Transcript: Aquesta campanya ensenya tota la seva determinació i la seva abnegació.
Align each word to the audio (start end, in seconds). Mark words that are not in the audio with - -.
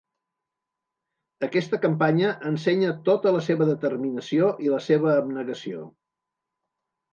Aquesta 1.47 1.79
campanya 1.83 2.31
ensenya 2.53 2.95
tota 3.11 3.35
la 3.37 3.45
seva 3.49 3.69
determinació 3.73 4.51
i 4.67 4.75
la 4.75 4.83
seva 4.89 5.15
abnegació. 5.21 5.87